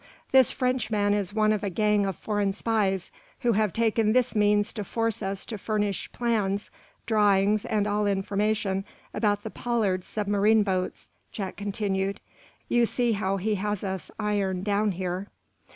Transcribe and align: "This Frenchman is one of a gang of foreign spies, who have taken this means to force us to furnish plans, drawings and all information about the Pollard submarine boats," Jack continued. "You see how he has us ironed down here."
"This 0.31 0.49
Frenchman 0.51 1.13
is 1.13 1.31
one 1.31 1.53
of 1.53 1.63
a 1.63 1.69
gang 1.69 2.07
of 2.07 2.15
foreign 2.15 2.53
spies, 2.53 3.11
who 3.41 3.51
have 3.51 3.71
taken 3.71 4.13
this 4.13 4.35
means 4.35 4.73
to 4.73 4.83
force 4.83 5.21
us 5.21 5.45
to 5.45 5.59
furnish 5.59 6.11
plans, 6.11 6.71
drawings 7.05 7.65
and 7.65 7.85
all 7.85 8.07
information 8.07 8.83
about 9.13 9.43
the 9.43 9.51
Pollard 9.51 10.03
submarine 10.03 10.63
boats," 10.63 11.11
Jack 11.31 11.55
continued. 11.55 12.19
"You 12.67 12.87
see 12.87 13.11
how 13.11 13.37
he 13.37 13.53
has 13.61 13.83
us 13.83 14.09
ironed 14.17 14.63
down 14.63 14.93
here." 14.93 15.27